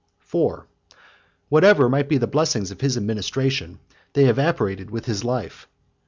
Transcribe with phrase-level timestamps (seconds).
[0.17, 0.65] 4.
[1.49, 3.77] Whatsoever might be the blessings of his administration,
[4.13, 5.67] they evaporated with his life.